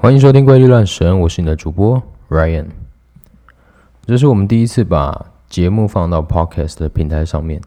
[0.00, 2.66] 欢迎收听《怪力乱神》，我是你的主播 Ryan。
[4.06, 7.60] 这是我们第一次把节目放到 Podcast 的平台上面，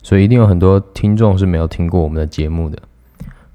[0.00, 2.78] 所以一定有很多听众是没有听过我们的节目的。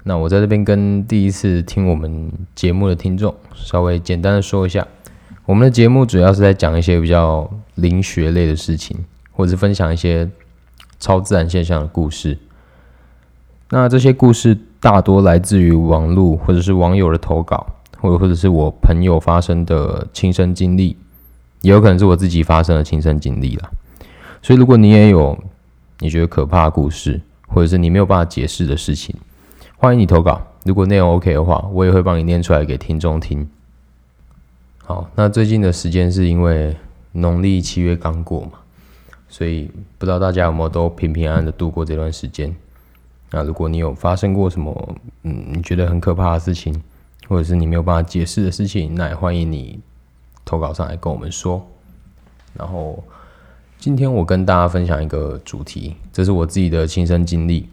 [0.02, 4.86] 那我在这边跟第一次听我们节目的听众稍微简单的说一下，
[5.46, 10.28] 我们的节目主要是在讲一些比较灵学类的事情，或者是分享一些
[11.00, 12.36] 超自然现象的故事。
[13.70, 17.66] 那这些故事大多来自于网络或者是网友的投稿。
[18.00, 20.96] 或者或者是我朋友发生的亲身经历，
[21.62, 23.70] 也有可能是我自己发生的亲身经历啦。
[24.42, 25.38] 所以，如果你也有
[25.98, 29.14] 你觉得可怕的故事，或者是你没有办法解释的事情，
[29.76, 30.40] 欢迎你投稿。
[30.64, 33.48] 如果内容 OK 的话，我也会帮你念出来给听众听。
[34.84, 36.76] 好，那最近的时间是因为
[37.12, 38.52] 农历七月刚过嘛，
[39.28, 42.54] 所以不知道大家有没有都平平安安的度过这段时间。
[43.30, 44.94] 那如果你有发生过什么，
[45.24, 46.74] 嗯，你觉得很可怕的事情，
[47.26, 49.80] 或者是你没有办法解释的事情，那也欢迎你
[50.44, 51.66] 投稿上来跟我们说。
[52.54, 53.02] 然后
[53.78, 57.68] 今天我跟大家分享一个主题，这是我自己的亲身经历。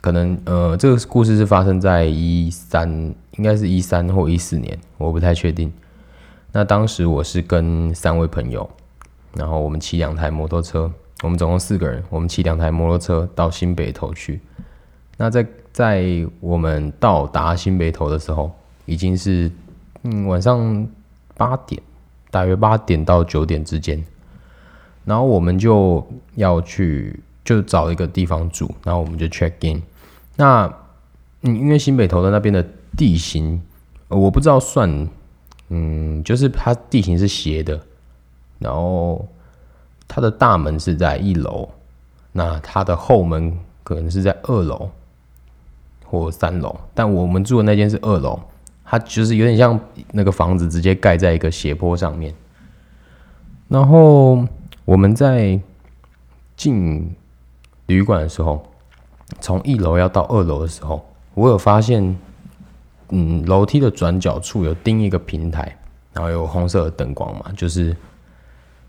[0.00, 2.88] 可能呃，这个故事是发生在一三，
[3.32, 5.72] 应该是一三或一四年，我不太确定。
[6.52, 8.68] 那当时我是跟三位朋友，
[9.34, 10.90] 然后我们骑两台摩托车，
[11.22, 14.40] 我们总共四个人，我们骑两台摩托车到新北头去。
[15.16, 16.04] 那在在
[16.40, 18.52] 我们到达新北头的时候，
[18.86, 19.50] 已经是
[20.02, 20.88] 嗯晚上
[21.36, 21.80] 八点，
[22.30, 24.02] 大约八点到九点之间，
[25.04, 26.04] 然后我们就
[26.36, 29.82] 要去就找一个地方住，然后我们就 check in。
[30.36, 30.72] 那
[31.42, 32.64] 嗯，因为新北投的那边的
[32.96, 33.60] 地形，
[34.08, 35.08] 我不知道算
[35.68, 37.80] 嗯，就是它地形是斜的，
[38.58, 39.28] 然后
[40.08, 41.68] 它的大门是在一楼，
[42.32, 44.90] 那它的后门可能是在二楼
[46.04, 48.40] 或三楼，但我们住的那间是二楼。
[48.88, 49.78] 它就是有点像
[50.12, 52.32] 那个房子直接盖在一个斜坡上面，
[53.66, 54.46] 然后
[54.84, 55.60] 我们在
[56.56, 57.12] 进
[57.86, 58.64] 旅馆的时候，
[59.40, 61.04] 从一楼要到二楼的时候，
[61.34, 62.16] 我有发现，
[63.08, 65.76] 嗯，楼梯的转角处有钉一个平台，
[66.12, 67.96] 然后有红色的灯光嘛，就是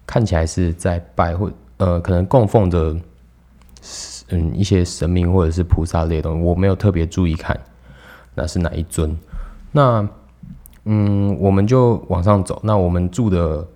[0.05, 2.95] 看起来是在拜或呃，可能供奉着
[4.29, 7.59] 嗯一些神明或者是菩萨类的东西，我没有特别注意看
[8.35, 9.17] 那是哪一尊。
[9.71, 10.07] 那，
[10.85, 12.59] 嗯，我们就往上走。
[12.63, 13.67] 那我们住的，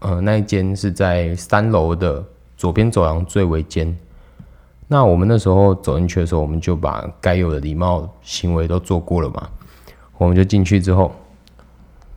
[0.00, 2.22] 呃，那一间是在三楼的
[2.56, 3.96] 左边走廊最尾间。
[4.88, 9.48] 那我们那时候走进去的时候，我们就把该有的礼貌行为都做过了嘛。
[10.18, 11.12] 我们就进去之后，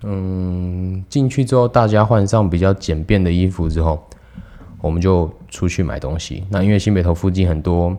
[0.04, 4.04] 嗯，进去之后大家换上比较简便的衣服之后，
[4.82, 6.44] 我们就出去买东西。
[6.50, 7.96] 那因为新北投附近很多，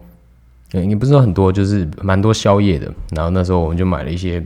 [0.73, 2.93] 也不是说很多，就是蛮多宵夜的。
[3.13, 4.45] 然后那时候我们就买了一些。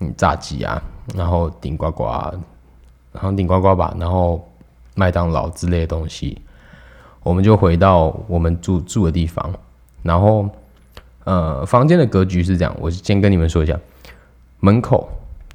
[0.00, 0.80] 嗯，炸鸡啊，
[1.14, 2.04] 然后顶呱呱，
[3.12, 4.48] 然后顶呱呱吧，然后
[4.94, 6.40] 麦当劳之类的东西，
[7.24, 9.52] 我们就回到我们住住的地方。
[10.02, 10.48] 然后，
[11.24, 13.76] 呃，房间的格局是这样，我先跟你们说一下：
[14.60, 15.08] 门口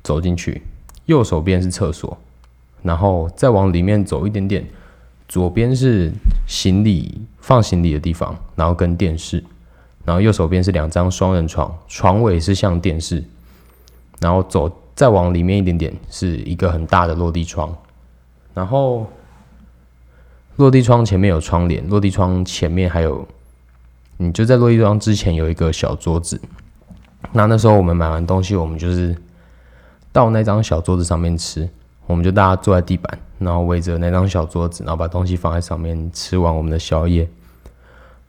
[0.04, 0.62] 走进去，
[1.06, 2.18] 右手边是厕所，
[2.82, 4.68] 然后再往里面走一点点，
[5.30, 6.12] 左边是
[6.46, 9.42] 行李放行李的地方，然后跟电视，
[10.04, 13.24] 然后右手边是两张双人床，床尾是像电视。
[14.24, 17.76] 然后走再往里面一点点，是一个很大的落地窗。
[18.54, 19.06] 然后
[20.56, 23.28] 落地窗前面有窗帘，落地窗前面还有，
[24.16, 26.40] 你就在落地窗之前有一个小桌子。
[27.34, 29.14] 那那时候我们买完东西，我们就是
[30.14, 31.70] 到那张小桌子上面吃。
[32.06, 37.28] 我们就大家坐在地板，然后围着那张小桌子，然后把东西放在上面，吃完我们的宵夜。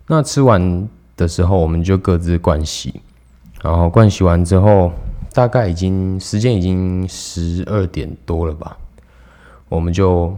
[0.09, 3.01] 那吃完的时候，我们就各自盥洗。
[3.63, 4.91] 然后盥洗完之后。
[5.35, 8.77] 大概已经时间已经十二点多了吧，
[9.69, 10.33] 我们就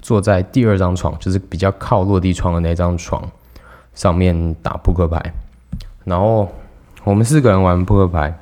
[0.00, 3.30] 坐在第二张床，就是比较靠落地窗的那张床
[3.94, 5.34] 上面打扑克牌。
[6.04, 6.50] 然后
[7.04, 8.34] 我们四个人玩扑克牌，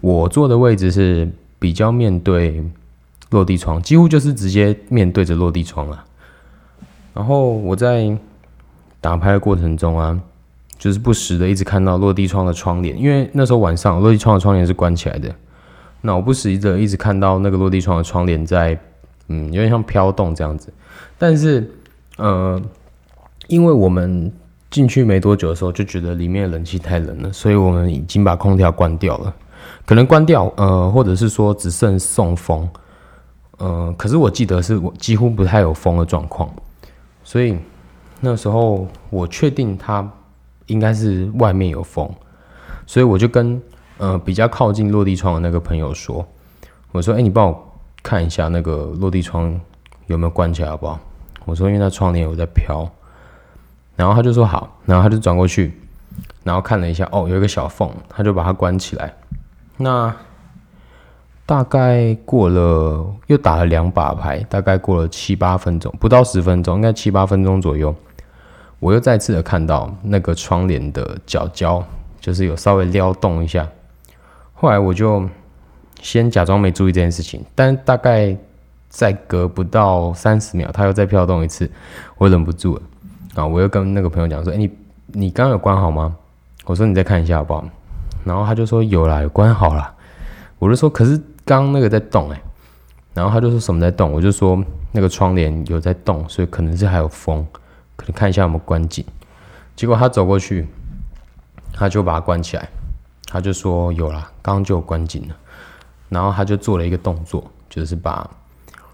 [0.00, 1.28] 我坐的位置是
[1.58, 2.64] 比较面对
[3.30, 6.04] 落地窗，几乎就是直接面对着落地窗了。
[7.12, 8.16] 然后我在
[9.00, 10.20] 打牌的过程中啊。
[10.78, 15.32] 就是不时的一直看到落地窗的窗帘，因为那时候晚上落地窗的窗帘是关起来的。
[16.00, 18.76] 那我不时的一直看到那个落地窗的窗帘在，
[19.28, 20.72] 嗯，有点像飘动这样子。
[21.16, 21.70] 但是，
[22.16, 22.60] 呃，
[23.46, 24.32] 因为我们
[24.68, 29.32] 进去没多久的时候就觉得里面的冷气太冷了，所以我们已经把空调关掉了。
[29.86, 32.68] 可能关掉，呃，或者是说只剩送风，
[33.58, 36.52] 呃，可是我记得是我几乎不太有风的状况，
[37.22, 37.56] 所以
[38.18, 40.10] 那时候我确定它。
[40.72, 42.10] 应该是外面有风，
[42.86, 43.60] 所以我就跟
[43.98, 46.26] 呃比较靠近落地窗的那个朋友说，
[46.90, 47.72] 我说：“哎、你帮我
[48.02, 49.60] 看一下那个落地窗
[50.06, 50.98] 有没有关起来，好不好？”
[51.44, 52.90] 我说：“因为那窗帘有在飘。”
[53.94, 55.72] 然后他就说：“好。”然后他就转过去，
[56.42, 59.14] 然后看了一下，哦，有一个小缝，他就把它关起来。
[59.76, 60.14] 那
[61.44, 67.94] 大概过了，又打了两把牌，大概过了七八分钟，不到十分钟，应该七八分钟左右，
[68.82, 71.80] 我又再次的看到那个窗帘的角角，
[72.20, 73.68] 就是有稍微撩动一下。
[74.52, 75.24] 后来我就。
[76.00, 78.36] 先假装没注意这件事情，但大概
[78.88, 81.70] 再隔不到三十秒，它又再飘动一次，
[82.18, 82.82] 我忍不住了
[83.36, 83.46] 啊！
[83.46, 84.68] 我又跟那个朋友讲说：“哎、你
[85.12, 86.16] 你刚刚有关好吗？”
[86.66, 87.64] 我说：“你再看一下好不好？”
[88.26, 89.94] 然后他就说：“有啦，有关好啦。”
[90.58, 92.42] 我就说：“可是刚刚那个在动哎、”
[93.14, 94.10] 然后他就说什么在动？
[94.10, 97.46] 我就说那个窗帘有在动，所以可能是还有风，
[97.96, 99.04] 可能看一下有没有关紧。
[99.74, 100.66] 结果他走过去，
[101.72, 102.68] 他就把它关起来，
[103.26, 105.36] 他就说：“有啦，刚刚就有关紧了。”
[106.10, 108.28] 然后他就做了一个动作，就是把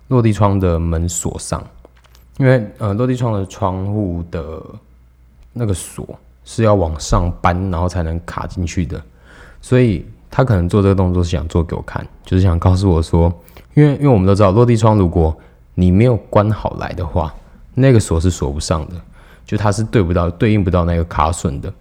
[0.06, 1.60] 落地窗的门锁上，
[2.36, 4.62] 因为呃落地窗的窗户的
[5.52, 6.06] 那个锁
[6.44, 9.02] 是要往上扳，然后才能卡进去的，
[9.60, 13.32] 所以他可能做这个动作是想做给我看，就是想告诉我说，
[13.74, 15.36] 因为因为我们都知道落地窗如果
[15.74, 17.34] 你没有关好来的话，
[17.78, 18.94] 那个锁是锁不上的，
[19.44, 21.72] 就它是对不到对应不到那个卡榫的。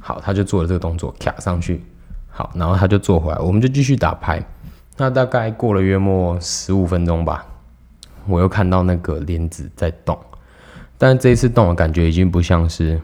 [0.00, 1.82] 好，他就做了这个动作卡上去，
[2.28, 4.42] 好，然后他就坐回来，我们就继续打牌。
[4.96, 7.46] 那大概过了约莫十五分钟吧，
[8.26, 10.18] 我又看到那个帘子在动，
[10.98, 13.00] 但这一次动的感觉已经不像是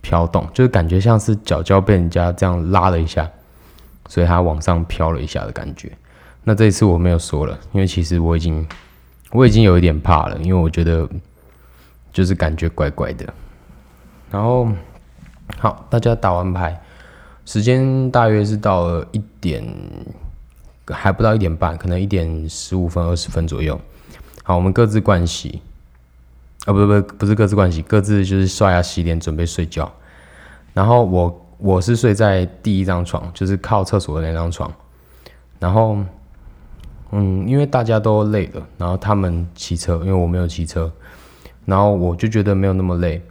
[0.00, 3.28] 飘动，就是感觉像是脚脚被人家这样拉了一下，
[4.08, 5.90] 所以它往上飘了一下的感觉。
[6.44, 8.66] 那这一次我没有说了，因为其实我已经
[9.30, 11.08] 我已经有一点怕了，因为我觉得
[12.12, 13.26] 就是感觉怪怪的。
[14.30, 14.68] 然后
[15.58, 16.80] 好，大家打完牌，
[17.44, 19.64] 时间大约是到了一点。
[20.92, 23.80] 还不到一点半，可能一点十五分、二十分左右。
[24.42, 25.62] 好，我们各自盥洗，
[26.64, 29.88] 啊，不不不，不是各自盥洗，各自就是刷牙、洗脸，准备睡觉。
[30.74, 34.68] 然后我我是睡在第一张床，就是靠厕所的那张床。
[35.60, 35.96] 然后，
[37.12, 40.90] 嗯，因为大家都累了，然后他们骑车，因为我没有骑车，
[41.64, 43.22] 然后我就觉得没有那么累，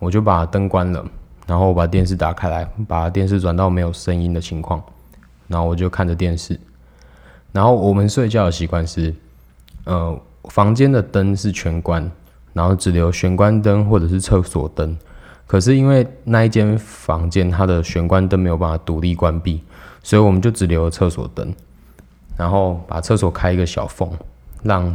[0.00, 1.04] 我就把灯关了，
[1.46, 4.82] 然后我把电视打开来，把电视转到没有声音的情况，
[5.46, 6.58] 然后我就看着电视。
[7.52, 9.14] 然后我们睡觉的习惯是，
[9.84, 10.20] 呃，
[10.50, 12.10] 房间的灯是全关，
[12.52, 14.96] 然后只留玄关灯或者是厕所灯。
[15.46, 19.62] 可是因为那一间房间它的玄关灯没有办法独立关闭，
[20.02, 21.54] 所以我们就只留了厕所灯，
[22.36, 24.10] 然后把厕所开一个小缝，
[24.64, 24.92] 让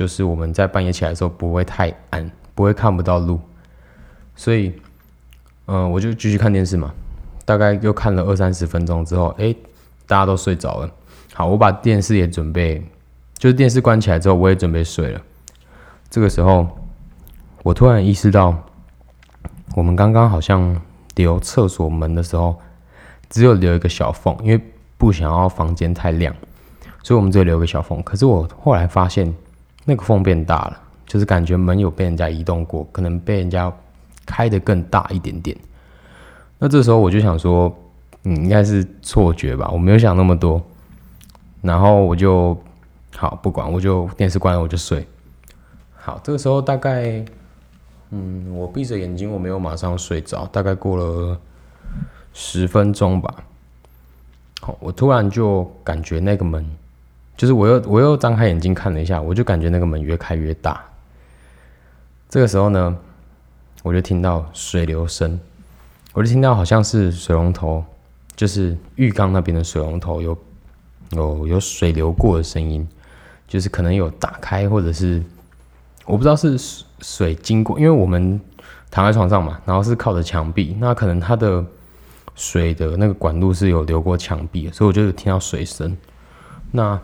[0.00, 3.38] 就是我们在半夜起来的时候不会太暗，不会看不到路。
[4.34, 4.72] 所以，
[5.66, 6.90] 嗯、我就继续看电视嘛，
[7.44, 9.54] 大概又看了二三十分钟之后，诶，
[10.06, 10.90] 大家都睡着了。
[11.34, 12.82] 好，我把电视也准备，
[13.36, 15.20] 就是电视关起来之后，我也准备睡了。
[16.08, 16.66] 这个时候，
[17.62, 18.56] 我突然意识到，
[19.76, 20.80] 我们刚刚好像
[21.16, 22.58] 留厕所门的时候，
[23.28, 24.58] 只有留一个小缝，因为
[24.96, 26.34] 不想要房间太亮，
[27.02, 28.02] 所以我们只有留一个小缝。
[28.02, 29.34] 可是我后来发现，
[29.84, 33.72] 那个缝变大了，就是感觉门有被人家移动过，可能被人家
[34.26, 35.56] 开的更大一点点。
[36.58, 37.74] 那这时候我就想说，
[38.24, 40.62] 嗯，应该是错觉吧，我没有想那么多。
[41.62, 42.58] 然后我就
[43.16, 45.06] 好不管，我就电视关了，我就睡。
[45.94, 47.24] 好，这个时候大概，
[48.10, 51.38] 嗯，我闭着眼睛，我没有马上睡着，大概过了
[52.32, 53.34] 十分钟吧。
[54.60, 56.64] 好，我突然就感觉那个门，
[57.40, 60.78] 就是我又我又张开眼睛看了一下，我就感觉那个门越开越大。
[62.28, 62.94] 这个时候呢，
[63.82, 65.40] 我就听到水流声，
[66.12, 67.82] 我就听到好像是水龙头，
[68.36, 70.36] 就是浴缸那边的水龙头有。
[71.12, 72.86] 有有水流过的声音，
[73.48, 75.20] 就是可能有打开，或者是
[76.04, 76.56] 我不知道是
[77.00, 78.40] 水经过，因为我们
[78.92, 81.64] 躺在床上嘛，然后是靠着墙壁，那可能它的
[82.36, 85.96] 水的那个管路是有流过墙壁，所以我就有听到水声。
[86.70, 86.96] 那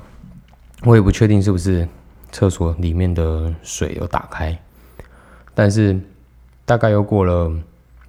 [0.86, 1.86] 我也不确定是不是
[2.30, 4.56] 厕所里面的水有打开，
[5.52, 5.98] 但是
[6.64, 7.52] 大概又过了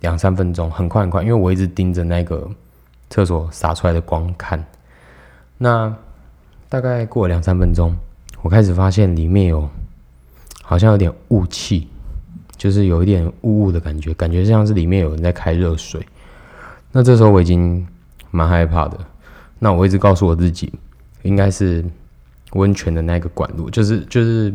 [0.01, 2.47] 两三分钟，很快很快，因为我一直盯着那个
[3.09, 4.63] 厕所洒出来的光看。
[5.57, 5.91] 那
[6.69, 7.97] 大概过了两三分钟，
[8.43, 9.67] 我开始发现里面有
[10.61, 11.87] 好像有点雾气，
[12.57, 16.05] 就是有一点雾雾的感觉，感觉像是里面有人在开热水。
[16.91, 17.87] 那这时候我已经
[18.29, 18.99] 蛮害怕的。
[19.57, 20.71] 那我一直告诉我自己，
[21.23, 21.83] 应该是
[22.53, 24.53] 温泉的那个管路，就是就是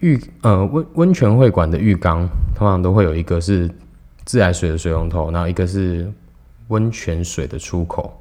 [0.00, 3.70] 浴呃温温泉会馆的浴缸，通常都会有一个是
[4.24, 6.12] 自来水的水龙头，然后一个是
[6.68, 8.12] 温泉水的出口。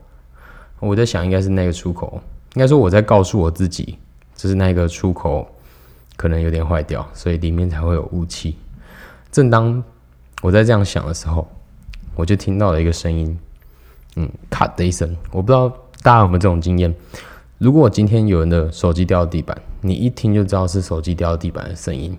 [0.80, 2.22] 我在想，应该是那个出口
[2.54, 3.98] 应该说我在告诉我自己，
[4.36, 5.48] 就是那个出口
[6.16, 8.56] 可能有点坏掉，所以里面才会有雾气。
[9.32, 9.84] 正当
[10.42, 11.48] 我在这样想的时候，
[12.16, 13.38] 我就听到了一个声音，
[14.16, 15.68] 嗯，咔的一声，我不知道
[16.04, 16.94] 大家有没有这种经验。
[17.58, 22.18] 如果今天有人的手机掉到地板，你一听就知道是手机掉到地板的声音，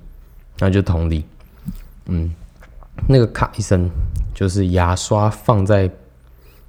[0.59, 1.25] 那就同理，
[2.07, 2.35] 嗯，
[3.07, 3.91] 那个咔一声，
[4.35, 5.91] 就是牙刷放在，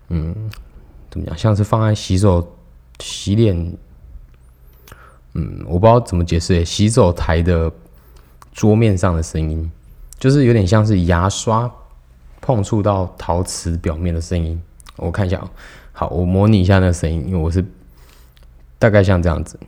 [0.09, 0.35] 嗯，
[1.09, 2.55] 怎么讲，像是放在洗手、
[2.99, 3.55] 洗脸，
[5.33, 7.71] 嗯，我不知道怎么解释，洗手台的
[8.51, 9.71] 桌面上的声音。
[10.19, 11.71] 就是有点像是牙刷
[12.41, 14.59] 碰触到陶瓷表面的声音，
[14.95, 15.47] 我看一下，
[15.93, 17.63] 好，我模拟一下那个声音，因为我是
[18.79, 19.59] 大概像这样子，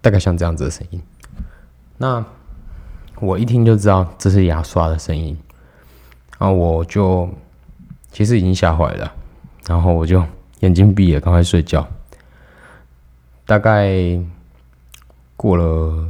[0.00, 1.00] 大概像这样子的声音。
[1.98, 2.24] 那
[3.20, 5.36] 我一听就知道这是牙刷的声音，
[6.38, 7.28] 然后我就
[8.10, 9.12] 其实已经吓坏了，
[9.66, 10.24] 然后我就
[10.60, 11.86] 眼睛闭了，赶快睡觉。
[13.46, 14.18] 大概
[15.36, 16.08] 过了。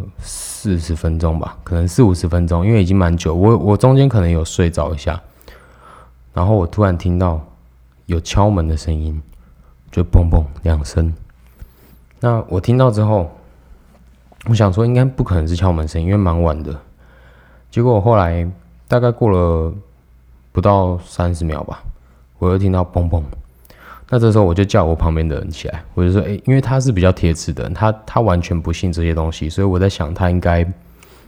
[0.62, 3.34] 四十分钟吧，可能四五十分钟，因为已经蛮久。
[3.34, 5.18] 我我中间可能有睡着一下，
[6.34, 7.42] 然后我突然听到
[8.04, 9.22] 有敲门的声音，
[9.90, 11.12] 就嘣嘣两声。
[12.20, 13.30] 那我听到之后，
[14.46, 16.78] 我想说应该不可能是敲门声，因为蛮晚的。
[17.70, 18.48] 结果我后来
[18.88, 19.72] 大概过了
[20.52, 21.82] 不到三十秒吧，
[22.38, 23.22] 我又听到嘣嘣。
[24.12, 30.64] 那这时候我就叫我旁边的人起来，我就说：“诶，因为他是比较铁齿的人，他他完全不信这些东西，所以我在想他应该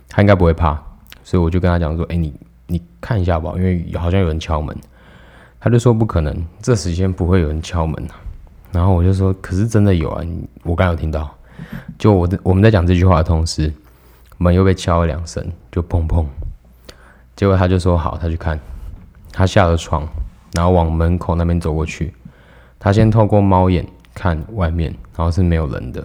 [0.09, 0.75] 他应该不会怕，
[1.23, 2.35] 所以我就跟他讲说：‘诶，你
[2.67, 4.77] 你看一下吧，因为好像有人敲门。’
[5.61, 8.05] 他就说：‘不可能，这时间不会有人敲门。’
[8.73, 10.25] 然后我就说：‘可是真的有啊，
[10.65, 11.31] 我刚有听到。’
[11.99, 13.73] 就我我们在讲这句话的同时，
[14.39, 16.27] 门又被敲了两声，就砰砰。
[17.37, 18.59] 结果他就说：‘好，他去看。’
[19.33, 20.07] 他下了床，
[20.53, 22.13] 然后往门口那边走过去。”
[22.81, 26.05] 他先透过猫眼看外面，然后是没有人的，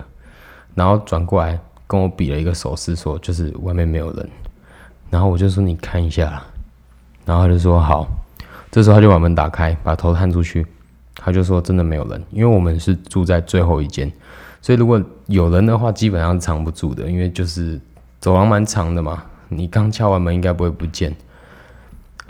[0.75, 4.29] 然后转过来跟我比了一个手势，说就是外面没有人。
[5.09, 6.43] 然后我就说你看一下，
[7.25, 8.07] 然后他就说好。
[8.69, 10.67] 这时候他就把门打开，把头探出去，
[11.17, 14.09] 他就说真的没有人，因为我们是住在最后一间，
[14.61, 17.79] 所以如果有人的话，基本上是藏不住的，因为就是
[18.19, 21.15] 走廊蛮长的嘛，你刚敲完门应该不会不见。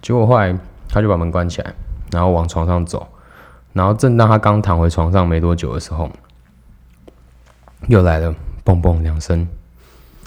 [0.02, 1.74] 结果后来他就把门关起来，
[2.12, 3.08] 然后往床上走。
[3.74, 6.10] 然后正当他刚躺回床上没多久的时候，
[7.88, 8.34] 又来了
[8.66, 9.48] 嘣嘣两声。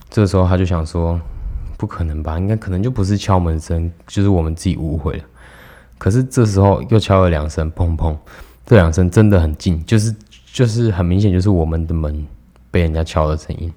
[0.09, 1.21] 这时候他就想说
[1.77, 2.39] ：“不可能吧？
[2.39, 5.25] 应该可能就不是敲门声，就是我们自己误会了。”
[5.99, 8.17] 可是这时候又敲了两声砰砰，
[8.71, 10.15] 这两声真的很近，就是
[10.53, 12.25] 就是很明显就是我们的门
[12.71, 13.69] 被人家敲的声音。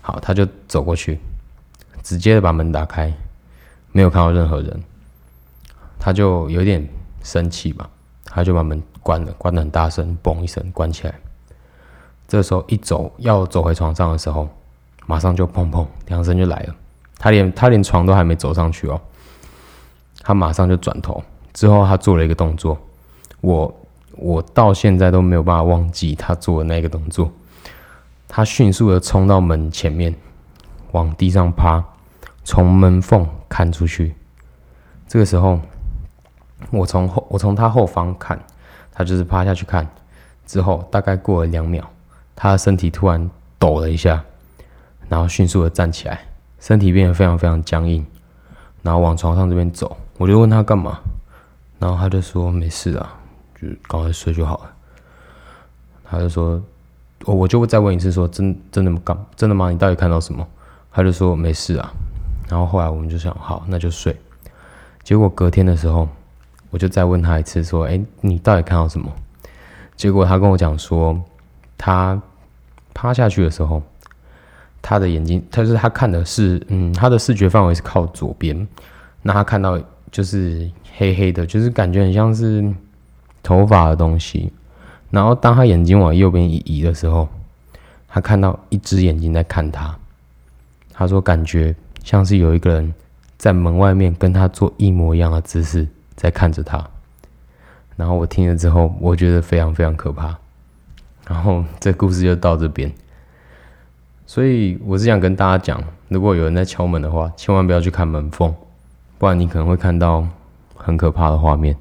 [0.00, 1.18] 好，他就走过去，
[2.04, 3.12] 直接的把门打开，
[3.90, 4.80] 没有看到任何人，
[5.98, 6.88] 他就有点
[7.24, 7.90] 生气吧，
[8.24, 8.80] 他就把门。
[9.02, 11.14] 关了，关的很大声，嘣一声关起来。
[12.28, 14.48] 这时候一走要走回床上的时候，
[15.06, 16.76] 马上就砰砰两声就来了。
[17.18, 19.00] 他连他连床都还没走上去哦，
[20.20, 21.20] 他马上就转头，
[21.52, 22.78] 之后他做了一个动作，
[23.40, 23.74] 我
[24.12, 27.30] 我到现在都没有办法忘记他做的那个动作。
[28.28, 30.14] 他迅速的冲到门前面，
[30.92, 31.84] 往地上趴，
[32.44, 34.14] 从门缝看出去。
[35.08, 35.60] 这个时候，
[36.70, 38.38] 我从后我从他后方看。
[38.92, 39.88] 他就是趴下去看，
[40.44, 41.88] 之后大概过了两秒，
[42.36, 44.22] 他的身体突然抖了一下，
[45.08, 46.20] 然后迅速的站起来，
[46.58, 48.04] 身体变得非常非常僵硬，
[48.82, 49.96] 然后往床上这边走。
[50.18, 51.00] 我就问他干嘛，
[51.78, 53.19] 然后他就说没事啊，
[53.60, 54.72] 就赶快睡就好了。
[56.04, 56.62] 他就说，
[57.24, 59.70] 我我就再问一次说，真真的刚真的吗？
[59.70, 60.46] 你到底看到什么？
[60.90, 61.92] 他就说没事啊。
[62.48, 64.16] 然后后来我们就想，好，那就睡。
[65.02, 66.08] 结果隔天的时候。
[66.72, 69.12] 我就再问他一次，说：“哎，你到底看到什么？”
[69.98, 71.20] 结果他跟我讲说，
[71.76, 72.22] 他
[72.94, 73.82] 趴下去的时候，
[74.80, 78.68] 他的眼睛，他就是他看的是，嗯，他的视觉范围是靠左边，
[79.22, 79.76] 那他看到
[80.12, 82.72] 就是黑黑的，就是感觉很像是
[83.42, 84.52] 头发的东西。
[85.10, 87.28] 然后当他眼睛往右边一移的时候，
[88.08, 89.96] 他看到一只眼睛在看他。
[90.92, 92.94] 他说感觉像是有一个人
[93.38, 95.86] 在门外面跟他做一模一样的姿势。
[96.16, 96.86] 在看着他，
[97.96, 100.36] 然后我听了之后，我觉得非常非常可怕。
[101.26, 102.92] 然后这故事就到这边，
[104.26, 108.54] 所以我是想跟大家讲，如果有人在敲门的话，千万不要去看门缝，
[109.16, 110.26] 不然你可能会看到
[110.74, 111.74] 很可怕的画面。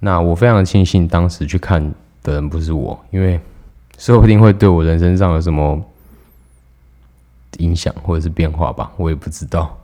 [0.00, 3.40] 那我非常庆幸当时去看的人不是我，因为
[3.98, 5.82] 说不定会对我人生上有什么
[7.58, 9.78] 影响或者是变化吧，我也不知道。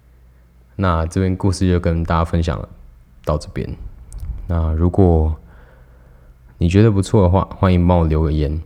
[0.76, 2.60] 那这边故事就跟大家分享。
[3.26, 3.68] 到这边，
[4.46, 5.34] 那如果
[6.58, 8.62] 你觉得不错的话，欢迎帮我留个言，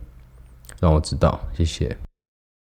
[0.79, 1.97] 让我知道，谢谢。